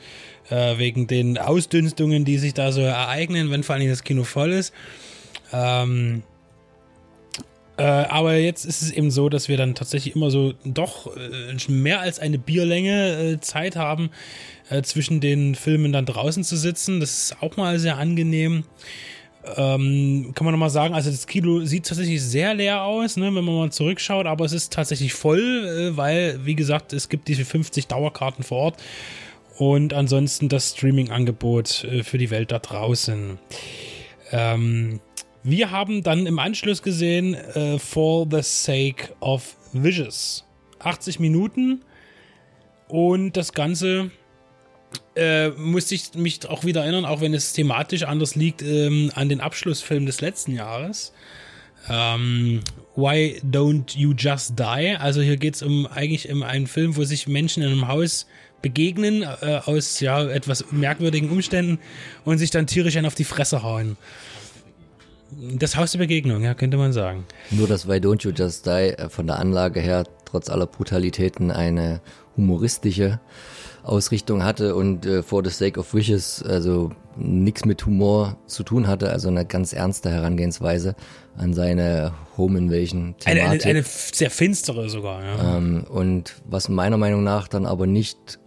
äh, 0.51 0.79
wegen 0.79 1.09
den 1.09 1.37
Ausdünstungen, 1.37 2.25
die 2.25 2.39
sich 2.39 2.55
da 2.55 2.71
so 2.71 2.81
ereignen, 2.81 3.51
wenn 3.51 3.65
vor 3.65 3.75
allem 3.75 3.89
das 3.89 4.05
Kino 4.05 4.23
voll 4.23 4.53
ist. 4.53 4.73
Ähm, 5.53 6.23
äh, 7.77 7.83
aber 7.83 8.37
jetzt 8.37 8.65
ist 8.65 8.83
es 8.83 8.91
eben 8.93 9.11
so, 9.11 9.29
dass 9.29 9.49
wir 9.49 9.57
dann 9.57 9.75
tatsächlich 9.75 10.15
immer 10.15 10.31
so 10.31 10.55
doch 10.65 11.17
äh, 11.17 11.71
mehr 11.73 12.01
als 12.01 12.21
eine 12.21 12.39
Bierlänge 12.39 13.33
äh, 13.35 13.41
Zeit 13.41 13.75
haben, 13.77 14.11
äh, 14.71 14.83
zwischen 14.83 15.21
den 15.21 15.55
Filmen 15.55 15.93
dann 15.93 16.07
draußen 16.07 16.45
zu 16.45 16.57
sitzen. 16.57 17.01
Das 17.01 17.11
ist 17.11 17.43
auch 17.43 17.57
mal 17.57 17.79
sehr 17.79 17.99
angenehm. 17.99 18.65
Ähm, 19.57 20.33
kann 20.35 20.45
man 20.45 20.53
nochmal 20.53 20.71
sagen, 20.71 20.95
also 20.95 21.11
das 21.11 21.27
Kino 21.27 21.65
sieht 21.65 21.87
tatsächlich 21.87 22.23
sehr 22.23 22.55
leer 22.55 22.83
aus, 22.83 23.17
ne, 23.17 23.27
wenn 23.27 23.45
man 23.45 23.55
mal 23.55 23.73
zurückschaut, 23.73 24.27
aber 24.27 24.45
es 24.47 24.53
ist 24.53 24.73
tatsächlich 24.73 25.13
voll, 25.13 25.93
äh, 25.93 25.97
weil, 25.97 26.41
wie 26.45 26.55
gesagt, 26.55 26.95
es 26.95 27.11
gibt 27.11 27.29
diese 27.29 27.45
50 27.45 27.87
Dauerkarten 27.87 28.43
vor 28.43 28.59
Ort 28.59 28.83
und 29.59 29.93
ansonsten 29.93 30.49
das 30.49 30.71
Streaming-Angebot 30.71 31.85
äh, 31.85 32.05
für 32.05 32.17
die 32.17 32.31
Welt 32.31 32.53
da 32.53 32.59
draußen. 32.59 33.39
Ähm, 34.33 35.01
wir 35.45 35.71
haben 35.71 36.03
dann 36.03 36.27
im 36.27 36.39
Anschluss 36.39 36.83
gesehen 36.83 37.35
äh, 37.35 37.79
For 37.79 38.27
the 38.31 38.41
Sake 38.43 39.15
of 39.21 39.57
Vicious. 39.73 40.45
80 40.79 41.21
Minuten 41.21 41.83
und 42.89 43.37
das 43.37 43.53
Ganze 43.53 44.11
äh, 45.17 45.51
musste 45.51 45.95
ich 45.95 46.15
mich 46.15 46.47
auch 46.49 46.65
wieder 46.65 46.83
erinnern, 46.83 47.05
auch 47.05 47.21
wenn 47.21 47.35
es 47.35 47.53
thematisch 47.53 48.05
anders 48.05 48.35
liegt, 48.35 48.63
ähm, 48.63 49.11
an 49.15 49.29
den 49.29 49.41
Abschlussfilm 49.41 50.07
des 50.07 50.21
letzten 50.21 50.55
Jahres. 50.55 51.13
Ähm, 51.89 52.61
Why 52.97 53.41
Don't 53.45 53.97
You 53.97 54.15
Just 54.17 54.59
Die? 54.59 54.97
Also 54.99 55.21
hier 55.21 55.37
geht 55.37 55.57
es 55.57 55.63
um 55.63 55.87
eigentlich 55.87 56.31
um 56.31 56.43
einen 56.43 56.67
Film, 56.67 56.97
wo 56.97 57.05
sich 57.05 57.29
Menschen 57.29 57.63
in 57.63 57.71
einem 57.71 57.89
Haus 57.89 58.27
begegnen 58.63 59.23
äh, 59.23 59.61
aus 59.67 60.01
ja 60.01 60.25
etwas 60.25 60.73
merkwürdigen 60.73 61.31
Umständen 61.31 61.79
und 62.25 62.39
sich 62.39 62.51
dann 62.51 62.67
tierisch 62.67 62.97
einen 62.97 63.07
auf 63.07 63.15
die 63.15 63.25
Fresse 63.25 63.63
hauen. 63.63 63.99
Das 65.31 65.77
Haus 65.77 65.93
der 65.93 65.99
Begegnung, 65.99 66.43
ja, 66.43 66.55
könnte 66.55 66.77
man 66.77 66.93
sagen. 66.93 67.25
Nur, 67.51 67.67
dass 67.67 67.89
Why 67.89 67.95
Don't 67.95 68.23
You 68.25 68.31
Just 68.31 68.67
Die 68.67 68.71
äh, 68.71 69.09
von 69.09 69.27
der 69.27 69.39
Anlage 69.39 69.81
her 69.81 70.05
trotz 70.25 70.49
aller 70.49 70.67
Brutalitäten 70.67 71.51
eine 71.51 72.01
humoristische 72.37 73.21
Ausrichtung 73.85 74.43
hatte 74.43 74.75
und 74.75 75.07
äh, 75.07 75.23
For 75.23 75.45
the 75.45 75.51
Sake 75.51 75.79
of 75.79 75.93
Wishes 75.95 76.43
also 76.43 76.91
nichts 77.17 77.65
mit 77.65 77.85
Humor 77.87 78.37
zu 78.47 78.63
tun 78.63 78.89
hatte, 78.89 79.11
also 79.11 79.29
eine 79.29 79.45
ganz 79.45 79.73
ernste 79.73 80.11
Herangehensweise 80.11 80.97
an 81.37 81.55
seine 81.55 82.13
Home 82.37 82.59
Invasion. 82.59 83.15
Eine, 83.25 83.43
eine, 83.43 83.63
eine 83.63 83.83
sehr 83.85 84.31
finstere 84.31 84.89
sogar, 84.89 85.23
ja. 85.23 85.57
Ähm, 85.57 85.85
und 85.89 86.35
was 86.47 86.69
meiner 86.69 86.97
Meinung 86.97 87.23
nach 87.23 87.49
dann 87.49 87.67
aber 87.67 87.87
nicht 87.87 88.39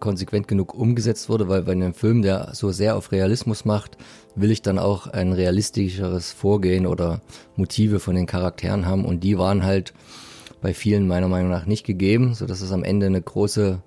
konsequent 0.00 0.48
genug 0.48 0.74
umgesetzt 0.74 1.28
wurde, 1.28 1.48
weil 1.48 1.62
bei 1.62 1.72
einem 1.72 1.94
Film, 1.94 2.22
der 2.22 2.50
so 2.54 2.70
sehr 2.70 2.96
auf 2.96 3.12
Realismus 3.12 3.64
macht, 3.64 3.96
will 4.34 4.50
ich 4.50 4.62
dann 4.62 4.78
auch 4.78 5.06
ein 5.06 5.32
realistischeres 5.32 6.32
Vorgehen 6.32 6.86
oder 6.86 7.20
Motive 7.56 8.00
von 8.00 8.14
den 8.14 8.26
Charakteren 8.26 8.86
haben. 8.86 9.04
Und 9.04 9.24
die 9.24 9.38
waren 9.38 9.64
halt 9.64 9.92
bei 10.60 10.74
vielen 10.74 11.06
meiner 11.06 11.28
Meinung 11.28 11.50
nach 11.50 11.66
nicht 11.66 11.84
gegeben, 11.84 12.34
so 12.34 12.46
dass 12.46 12.60
es 12.60 12.72
am 12.72 12.84
Ende 12.84 13.06
eine 13.06 13.22
große 13.22 13.82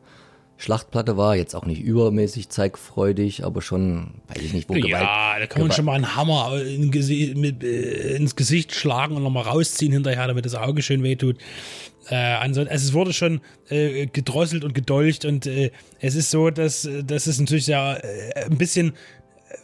Schlachtplatte 0.62 1.18
war, 1.18 1.36
jetzt 1.36 1.56
auch 1.56 1.66
nicht 1.66 1.82
übermäßig 1.82 2.50
zeigfreudig, 2.50 3.44
aber 3.44 3.64
schon, 3.64 4.12
weiß 4.28 4.44
ich 4.44 4.54
nicht, 4.54 4.70
wo 4.70 4.76
Ja, 4.76 4.82
Gewalt, 4.82 5.02
da 5.04 5.48
kann 5.48 5.62
man 5.62 5.70
Gewalt. 5.70 5.74
schon 5.74 5.86
mal 5.86 5.96
einen 5.96 6.16
Hammer 6.16 6.62
in, 6.62 6.92
mit, 7.40 7.64
äh, 7.64 8.16
ins 8.16 8.36
Gesicht 8.36 8.76
schlagen 8.76 9.16
und 9.16 9.24
nochmal 9.24 9.44
rausziehen 9.44 9.92
hinterher, 9.92 10.28
damit 10.28 10.46
das 10.46 10.54
Auge 10.54 10.84
schön 10.84 11.02
wehtut. 11.02 11.38
Äh, 12.10 12.16
also 12.16 12.62
es 12.62 12.94
wurde 12.94 13.12
schon 13.12 13.42
äh, 13.70 14.06
gedrosselt 14.06 14.64
und 14.64 14.76
gedolcht 14.76 15.26
und 15.26 15.48
äh, 15.48 15.72
es 16.00 16.14
ist 16.14 16.30
so, 16.30 16.52
dass, 16.52 16.88
dass 17.06 17.26
es 17.26 17.40
natürlich 17.40 17.66
ja 17.66 17.96
äh, 17.96 18.46
ein 18.46 18.60
bisschen, 18.60 18.94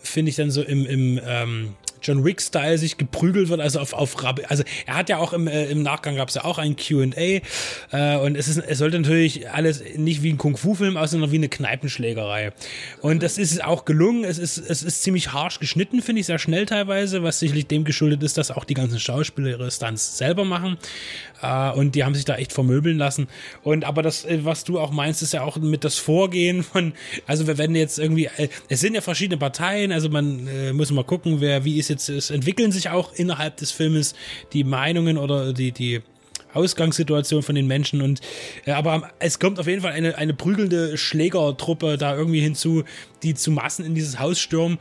finde 0.01 0.31
ich 0.31 0.35
dann 0.35 0.49
so 0.49 0.63
im, 0.63 0.83
im 0.87 1.19
ähm, 1.23 1.75
John 2.07 2.23
Wick-Style 2.23 2.77
sich 2.77 2.97
geprügelt 2.97 3.49
wird, 3.49 3.59
also 3.59 3.79
auf, 3.79 3.93
auf 3.93 4.15
also 4.47 4.63
er 4.85 4.95
hat 4.95 5.09
ja 5.09 5.17
auch 5.17 5.33
im, 5.33 5.47
äh, 5.47 5.65
im 5.65 5.83
Nachgang 5.83 6.15
gab 6.15 6.29
es 6.29 6.35
ja 6.35 6.45
auch 6.45 6.57
ein 6.57 6.75
QA 6.75 7.41
äh, 7.91 8.17
und 8.17 8.35
es, 8.35 8.47
ist, 8.47 8.57
es 8.57 8.77
sollte 8.77 8.99
natürlich 8.99 9.49
alles 9.49 9.83
nicht 9.95 10.23
wie 10.23 10.31
ein 10.31 10.37
Kung-Fu-Film 10.37 10.97
aussehen, 10.97 11.19
sondern 11.19 11.31
wie 11.31 11.37
eine 11.37 11.49
Kneipenschlägerei. 11.49 12.53
Und 13.01 13.23
das 13.23 13.37
ist 13.37 13.63
auch 13.63 13.85
gelungen, 13.85 14.23
es 14.23 14.37
ist, 14.37 14.57
es 14.57 14.83
ist 14.83 15.03
ziemlich 15.03 15.33
harsch 15.33 15.59
geschnitten, 15.59 16.01
finde 16.01 16.21
ich, 16.21 16.27
sehr 16.27 16.39
schnell 16.39 16.65
teilweise, 16.65 17.23
was 17.23 17.39
sicherlich 17.39 17.67
dem 17.67 17.83
geschuldet 17.83 18.23
ist, 18.23 18.37
dass 18.37 18.51
auch 18.51 18.65
die 18.65 18.73
ganzen 18.73 18.99
Schauspieler 18.99 19.49
ihre 19.49 19.71
Stunts 19.71 20.17
selber 20.17 20.45
machen 20.45 20.77
äh, 21.41 21.71
und 21.71 21.95
die 21.95 22.03
haben 22.03 22.15
sich 22.15 22.25
da 22.25 22.35
echt 22.35 22.53
vermöbeln 22.53 22.97
lassen. 22.97 23.27
Und 23.63 23.85
aber 23.85 24.01
das, 24.01 24.25
äh, 24.25 24.39
was 24.43 24.63
du 24.63 24.79
auch 24.79 24.91
meinst, 24.91 25.21
ist 25.21 25.33
ja 25.33 25.43
auch 25.43 25.57
mit 25.57 25.83
das 25.83 25.97
Vorgehen 25.97 26.63
von, 26.63 26.93
also 27.25 27.47
wir 27.47 27.57
werden 27.57 27.75
jetzt 27.75 27.99
irgendwie, 27.99 28.29
äh, 28.37 28.49
es 28.69 28.79
sind 28.79 28.95
ja 28.95 29.01
verschiedene 29.01 29.37
Parteien, 29.37 29.91
also 29.91 30.09
man 30.09 30.47
äh, 30.47 30.73
muss 30.73 30.91
mal 30.91 31.03
gucken, 31.03 31.41
wer, 31.41 31.65
wie 31.65 31.77
ist 31.77 31.89
jetzt, 31.89 31.96
es 31.97 32.29
entwickeln 32.29 32.71
sich 32.71 32.89
auch 32.89 33.13
innerhalb 33.13 33.57
des 33.57 33.71
Filmes 33.71 34.15
die 34.53 34.63
Meinungen 34.63 35.17
oder 35.17 35.53
die, 35.53 35.71
die 35.71 36.01
Ausgangssituation 36.53 37.43
von 37.43 37.55
den 37.55 37.67
Menschen. 37.67 38.01
Und 38.01 38.21
äh, 38.65 38.71
aber 38.71 39.11
es 39.19 39.39
kommt 39.39 39.59
auf 39.59 39.67
jeden 39.67 39.81
Fall 39.81 39.91
eine, 39.91 40.17
eine 40.17 40.33
prügelnde 40.33 40.97
Schlägertruppe 40.97 41.97
da 41.97 42.15
irgendwie 42.15 42.41
hinzu, 42.41 42.83
die 43.23 43.33
zu 43.33 43.51
Massen 43.51 43.85
in 43.85 43.95
dieses 43.95 44.19
Haus 44.19 44.39
stürmen, 44.39 44.79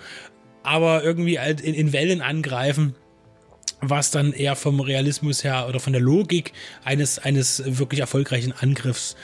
aber 0.62 1.04
irgendwie 1.04 1.38
halt 1.38 1.60
in, 1.60 1.74
in 1.74 1.92
Wellen 1.92 2.20
angreifen 2.20 2.94
was 3.80 4.10
dann 4.10 4.32
eher 4.32 4.56
vom 4.56 4.80
Realismus 4.80 5.44
her 5.44 5.66
oder 5.68 5.80
von 5.80 5.92
der 5.92 6.00
Logik 6.00 6.52
eines, 6.84 7.18
eines 7.18 7.62
wirklich 7.78 8.00
erfolgreichen 8.00 8.52
Angriffs 8.52 9.16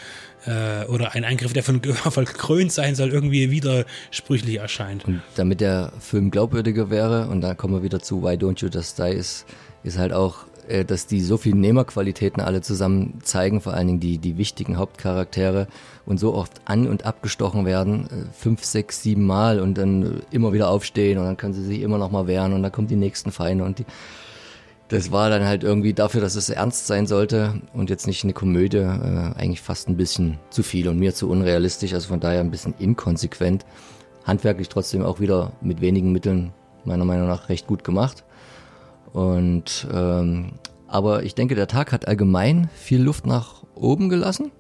äh, 0.47 0.87
oder 0.87 1.13
ein 1.15 1.25
Angriff, 1.25 1.53
der 1.53 1.63
von 1.63 1.83
Erfolg 2.05 2.33
gekrönt 2.33 2.73
sein 2.73 2.95
soll, 2.95 3.11
irgendwie 3.11 3.51
widersprüchlich 3.51 4.59
erscheint. 4.59 5.05
Und 5.05 5.23
damit 5.37 5.61
der 5.61 5.93
Film 6.01 6.31
glaubwürdiger 6.31 6.91
wäre, 6.91 7.29
und 7.29 7.41
da 7.41 7.55
kommen 7.55 7.75
wir 7.75 7.83
wieder 7.83 8.01
zu 8.01 8.23
Why 8.23 8.35
Don't 8.35 8.61
You 8.63 8.69
Just 8.69 8.99
Die, 8.99 9.13
ist, 9.13 9.47
ist 9.83 9.99
halt 9.99 10.13
auch, 10.13 10.47
äh, 10.69 10.85
dass 10.85 11.07
die 11.07 11.21
so 11.21 11.37
viele 11.37 11.57
Nehmerqualitäten 11.57 12.43
alle 12.43 12.61
zusammen 12.61 13.19
zeigen, 13.23 13.61
vor 13.61 13.75
allen 13.75 13.87
Dingen 13.87 14.01
die, 14.01 14.19
die 14.19 14.39
wichtigen 14.39 14.79
Hauptcharaktere 14.79 15.67
und 16.07 16.19
so 16.19 16.35
oft 16.35 16.61
an- 16.65 16.89
und 16.89 17.05
abgestochen 17.05 17.67
werden, 17.67 18.07
äh, 18.07 18.33
fünf, 18.33 18.65
sechs, 18.65 19.03
sieben 19.03 19.27
Mal 19.27 19.61
und 19.61 19.79
dann 19.79 20.23
immer 20.31 20.53
wieder 20.53 20.71
aufstehen 20.71 21.19
und 21.19 21.25
dann 21.25 21.37
können 21.37 21.55
sie 21.55 21.65
sich 21.65 21.81
immer 21.81 21.99
noch 21.99 22.11
mal 22.11 22.27
wehren 22.27 22.53
und 22.53 22.63
dann 22.63 22.73
kommen 22.73 22.89
die 22.89 22.97
nächsten 22.97 23.33
Feinde 23.33 23.65
und 23.65 23.81
die, 23.81 23.87
das 24.93 25.11
war 25.11 25.31
dann 25.31 25.45
halt 25.45 25.65
irgendwie 25.65 25.95
dafür, 25.95 26.21
dass 26.21 26.37
es 26.37 26.51
ernst 26.51 26.87
sein 26.87 27.07
sollte 27.07 27.63
und 27.73 27.89
jetzt 27.89 28.07
nicht 28.07 28.25
eine 28.25 28.35
Komödie, 28.35 28.77
äh, 28.77 29.33
eigentlich 29.35 29.63
fast 29.63 29.89
ein 29.89 29.97
bisschen 29.97 30.39
zu 30.51 30.63
viel 30.63 30.87
und 30.87 30.99
mir 30.99 31.15
zu 31.15 31.31
unrealistisch, 31.31 31.95
also 31.95 32.09
von 32.09 32.21
daher 32.21 32.41
ein 32.41 32.51
bisschen 32.51 32.75
inkonsequent. 32.79 33.65
Handwerklich 34.25 34.69
trotzdem 34.69 35.03
auch 35.03 35.19
wieder 35.19 35.53
mit 35.63 35.81
wenigen 35.81 36.13
Mitteln 36.13 36.53
meiner 36.85 37.07
Meinung 37.07 37.27
nach 37.27 37.49
recht 37.49 37.67
gut 37.67 37.85
gemacht. 37.85 38.23
Und 39.15 39.89
ähm, 39.91 40.53
aber 40.89 41.23
ich 41.23 41.35
denke, 41.35 41.55
der 41.55 41.69
Tag 41.69 41.91
hat 41.93 42.07
allgemein 42.07 42.69
viel 42.75 43.01
Luft 43.03 43.27
nach 43.27 43.65
oben 43.75 44.11
gelassen 44.11 44.53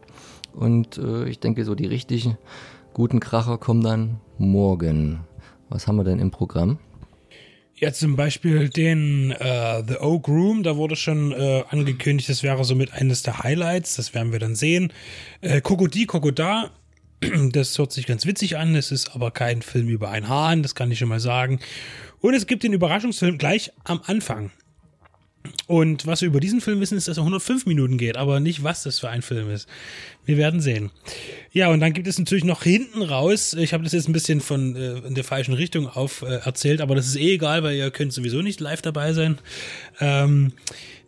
und 0.55 0.97
äh, 0.97 1.29
ich 1.29 1.41
denke, 1.41 1.67
so 1.67 1.75
die 1.75 1.87
richtigen 1.87 2.39
guten 2.95 3.21
Kracher 3.21 3.59
kommen 3.59 3.83
dann 3.83 4.21
morgen. 4.39 5.21
Was 5.69 5.87
haben 5.87 5.97
wir 5.97 6.05
denn 6.05 6.21
im 6.21 6.31
Programm? 6.31 6.79
Ja, 7.83 7.93
zum 7.93 8.15
Beispiel 8.15 8.69
den 8.69 9.33
äh, 9.33 9.83
The 9.85 9.97
Oak 9.97 10.29
Room, 10.29 10.63
da 10.63 10.77
wurde 10.77 10.95
schon 10.95 11.33
äh, 11.33 11.65
angekündigt, 11.69 12.29
das 12.29 12.45
wäre 12.45 12.63
somit 12.63 12.93
eines 12.93 13.25
der 13.25 13.41
Highlights, 13.41 13.97
das 13.97 14.15
werden 14.15 14.31
wir 14.31 14.39
dann 14.39 14.55
sehen. 14.55 14.93
Äh, 15.41 15.61
Kokodi 15.61 16.07
Kokoda, 16.07 16.71
das 17.51 17.77
hört 17.77 17.91
sich 17.91 18.07
ganz 18.07 18.25
witzig 18.25 18.57
an, 18.57 18.77
es 18.77 18.93
ist 18.93 19.17
aber 19.17 19.33
kein 19.33 19.63
Film 19.63 19.89
über 19.89 20.11
einen 20.11 20.29
Hahn, 20.29 20.63
das 20.63 20.77
kann 20.77 20.93
ich 20.93 21.01
schon 21.01 21.09
mal 21.09 21.19
sagen. 21.19 21.59
Und 22.21 22.35
es 22.35 22.47
gibt 22.47 22.63
den 22.63 22.73
Überraschungsfilm 22.73 23.37
gleich 23.37 23.73
am 23.83 24.01
Anfang. 24.07 24.53
Und 25.67 26.07
was 26.07 26.21
wir 26.21 26.29
über 26.29 26.41
diesen 26.41 26.61
Film 26.61 26.81
wissen, 26.81 26.97
ist, 26.97 27.09
dass 27.09 27.17
er 27.17 27.23
105 27.23 27.67
Minuten 27.67 27.99
geht, 27.99 28.17
aber 28.17 28.41
nicht, 28.41 28.63
was 28.63 28.83
das 28.83 29.01
für 29.01 29.09
ein 29.09 29.23
Film 29.23 29.51
ist. 29.51 29.69
Wir 30.25 30.37
werden 30.37 30.61
sehen. 30.61 30.91
Ja, 31.53 31.69
und 31.69 31.81
dann 31.81 31.93
gibt 31.93 32.07
es 32.07 32.19
natürlich 32.19 32.45
noch 32.45 32.63
hinten 32.63 33.03
raus, 33.03 33.55
ich 33.55 33.73
habe 33.73 33.83
das 33.83 33.93
jetzt 33.93 34.09
ein 34.09 34.13
bisschen 34.13 34.41
von 34.41 34.77
äh, 34.77 34.99
in 34.99 35.15
der 35.15 35.25
falschen 35.25 35.55
Richtung 35.55 35.89
auf 35.89 36.23
äh, 36.23 36.37
erzählt, 36.37 36.81
aber 36.81 36.95
das 36.95 37.07
ist 37.07 37.17
eh 37.17 37.35
egal, 37.35 37.63
weil 37.63 37.77
ihr 37.77 37.91
könnt 37.91 38.13
sowieso 38.13 38.43
nicht 38.43 38.61
live 38.61 38.83
dabei 38.83 39.13
sein. 39.13 39.39
Ähm, 40.01 40.53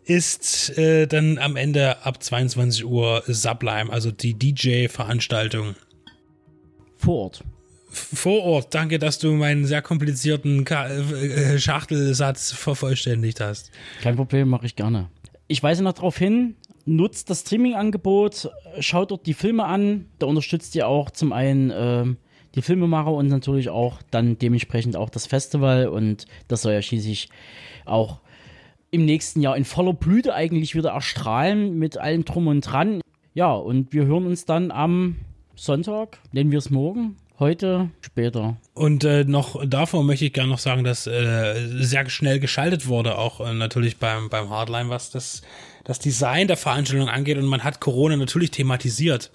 ist 0.03 0.77
äh, 0.77 1.07
dann 1.07 1.37
am 1.39 1.55
Ende 1.55 2.05
ab 2.05 2.21
22 2.21 2.85
Uhr 2.85 3.23
Sublime, 3.27 3.91
also 3.91 4.11
die 4.11 4.33
DJ-Veranstaltung. 4.33 5.75
Vor 6.97 7.23
Ort 7.23 7.43
vor 7.95 8.43
Ort. 8.43 8.73
Danke, 8.73 8.99
dass 8.99 9.19
du 9.19 9.31
meinen 9.33 9.65
sehr 9.65 9.81
komplizierten 9.81 10.65
Ka 10.65 10.87
äh, 10.87 11.57
Schachtelsatz 11.57 12.51
vervollständigt 12.51 13.39
hast. 13.39 13.71
Kein 14.01 14.15
Problem, 14.15 14.49
mache 14.49 14.65
ich 14.65 14.75
gerne. 14.75 15.09
Ich 15.47 15.61
weise 15.61 15.83
noch 15.83 15.93
darauf 15.93 16.17
hin, 16.17 16.55
nutzt 16.85 17.29
das 17.29 17.41
Streaming-Angebot, 17.41 18.49
schaut 18.79 19.11
dort 19.11 19.25
die 19.25 19.33
Filme 19.33 19.65
an. 19.65 20.05
Da 20.19 20.27
unterstützt 20.27 20.75
ihr 20.75 20.87
auch 20.87 21.09
zum 21.09 21.33
einen 21.33 21.69
äh, 21.71 22.05
die 22.55 22.61
Filmemacher 22.61 23.11
und 23.11 23.27
natürlich 23.27 23.69
auch 23.69 24.01
dann 24.11 24.37
dementsprechend 24.37 24.95
auch 24.95 25.09
das 25.09 25.27
Festival. 25.27 25.87
Und 25.87 26.25
das 26.47 26.61
soll 26.61 26.73
ja 26.73 26.81
schließlich 26.81 27.29
auch 27.85 28.19
im 28.91 29.05
nächsten 29.05 29.41
Jahr 29.41 29.57
in 29.57 29.65
voller 29.65 29.93
Blüte 29.93 30.33
eigentlich 30.33 30.75
wieder 30.75 30.91
erstrahlen 30.91 31.77
mit 31.77 31.97
allem 31.97 32.25
Drum 32.25 32.47
und 32.47 32.61
Dran. 32.61 33.01
Ja, 33.33 33.53
und 33.53 33.91
wir 33.91 34.05
hören 34.05 34.25
uns 34.25 34.45
dann 34.45 34.71
am 34.71 35.17
Sonntag, 35.55 36.19
nennen 36.31 36.51
wir 36.51 36.59
es 36.59 36.69
morgen, 36.69 37.17
heute, 37.39 37.89
später. 38.01 38.57
Und 38.73 39.03
äh, 39.03 39.23
noch 39.23 39.63
davor 39.65 40.03
möchte 40.03 40.25
ich 40.25 40.33
gerne 40.33 40.49
noch 40.49 40.59
sagen, 40.59 40.83
dass 40.83 41.07
äh, 41.07 41.67
sehr 41.79 42.09
schnell 42.09 42.39
geschaltet 42.39 42.87
wurde, 42.87 43.17
auch 43.17 43.41
äh, 43.41 43.53
natürlich 43.53 43.97
beim, 43.97 44.29
beim 44.29 44.49
Hardline, 44.49 44.89
was 44.89 45.11
das, 45.11 45.41
das 45.83 45.99
Design 45.99 46.47
der 46.47 46.57
Veranstaltung 46.57 47.09
angeht. 47.09 47.37
Und 47.37 47.45
man 47.45 47.63
hat 47.63 47.79
Corona 47.79 48.15
natürlich 48.15 48.51
thematisiert. 48.51 49.31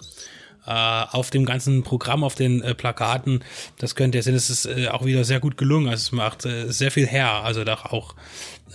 Äh, 0.63 0.71
auf 0.71 1.31
dem 1.31 1.45
ganzen 1.45 1.81
Programm, 1.81 2.23
auf 2.23 2.35
den 2.35 2.61
äh, 2.61 2.75
Plakaten, 2.75 3.43
das 3.79 3.95
könnt 3.95 4.13
ihr 4.13 4.21
sehen, 4.21 4.35
es 4.35 4.51
ist 4.51 4.65
äh, 4.67 4.89
auch 4.89 5.03
wieder 5.05 5.23
sehr 5.23 5.39
gut 5.39 5.57
gelungen. 5.57 5.87
Also 5.87 6.01
es 6.01 6.11
macht 6.11 6.45
äh, 6.45 6.71
sehr 6.71 6.91
viel 6.91 7.07
her. 7.07 7.31
Also 7.43 7.63
doch 7.63 7.85
auch 7.85 8.13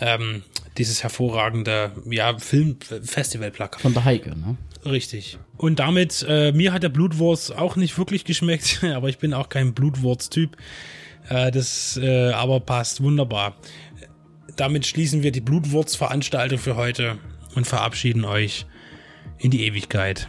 ähm, 0.01 0.43
dieses 0.79 1.05
hervorragende 1.05 1.93
ja, 2.11 2.37
Filmfestival-Plakat. 2.37 3.81
Von 3.81 3.95
der 3.95 4.05
Heike, 4.05 4.31
ne? 4.31 4.57
Richtig. 4.87 5.39
Und 5.57 5.81
damit, 5.81 6.25
äh, 6.29 6.53
mir 6.53 6.73
hat 6.73 6.83
der 6.83 6.89
Blutwurst 6.89 7.57
auch 7.57 7.77
nicht 7.77 7.99
wirklich 7.99 8.25
geschmeckt, 8.25 8.85
aber 8.95 9.09
ich 9.09 9.19
bin 9.19 9.35
auch 9.35 9.49
kein 9.49 9.75
Blutwurst-Typ. 9.75 10.57
Äh, 11.29 11.51
das 11.51 11.99
äh, 12.01 12.31
aber 12.31 12.61
passt 12.61 13.03
wunderbar. 13.03 13.57
Damit 14.57 14.87
schließen 14.87 15.23
wir 15.23 15.33
die 15.33 15.41
Blutwurz-Veranstaltung 15.41 16.59
für 16.59 16.77
heute 16.77 17.19
und 17.57 17.67
verabschieden 17.67 18.25
euch 18.25 18.67
in 19.39 19.51
die 19.51 19.67
Ewigkeit. 19.67 20.29